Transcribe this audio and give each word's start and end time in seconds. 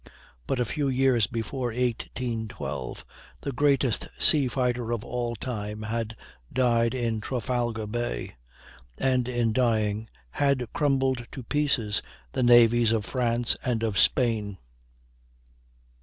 But 0.47 0.59
a 0.59 0.65
few 0.65 0.87
years 0.87 1.27
before 1.27 1.67
1812, 1.67 3.05
the 3.41 3.51
greatest 3.51 4.07
sea 4.17 4.47
fighter 4.47 4.91
of 4.91 5.03
all 5.05 5.35
time 5.35 5.83
had 5.83 6.15
died 6.51 6.95
in 6.95 7.21
Trafalgar 7.21 7.85
Bay, 7.85 8.35
and 8.97 9.27
in 9.27 9.53
dying 9.53 10.09
had 10.31 10.67
crumbled 10.73 11.27
to 11.33 11.43
pieces 11.43 12.01
the 12.31 12.41
navies 12.41 12.91
of 12.91 13.05
France 13.05 13.55
and 13.63 13.83
of 13.83 13.99
Spain. 13.99 14.57